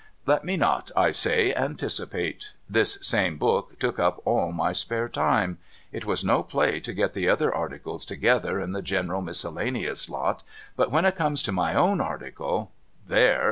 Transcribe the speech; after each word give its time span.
Let 0.25 0.43
me 0.43 0.57
not, 0.57 0.89
I 0.97 1.11
say, 1.11 1.53
anticipate. 1.53 2.53
This 2.67 2.95
same 3.03 3.37
book 3.37 3.77
took 3.77 3.99
up 3.99 4.19
all 4.25 4.51
my 4.51 4.71
spare 4.71 5.07
time. 5.07 5.59
It 5.91 6.05
was 6.07 6.25
no 6.25 6.41
play 6.41 6.79
to 6.79 6.91
get 6.91 7.13
the 7.13 7.29
other 7.29 7.53
articles 7.53 8.03
together 8.03 8.59
in 8.59 8.71
the 8.71 8.81
general 8.81 9.21
miscellaneous 9.21 10.09
lot, 10.09 10.41
but 10.75 10.89
when 10.89 11.05
it 11.05 11.15
come 11.15 11.35
to 11.35 11.51
my 11.51 11.75
own 11.75 12.01
article! 12.01 12.71
There 13.05 13.39